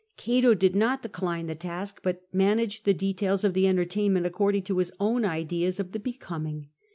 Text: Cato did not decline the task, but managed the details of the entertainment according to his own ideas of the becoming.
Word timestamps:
Cato 0.17 0.55
did 0.55 0.75
not 0.75 1.03
decline 1.03 1.45
the 1.45 1.53
task, 1.53 1.99
but 2.01 2.23
managed 2.33 2.85
the 2.85 2.91
details 2.95 3.43
of 3.43 3.53
the 3.53 3.67
entertainment 3.67 4.25
according 4.25 4.63
to 4.63 4.79
his 4.79 4.91
own 4.99 5.23
ideas 5.23 5.79
of 5.79 5.91
the 5.91 5.99
becoming. 5.99 6.69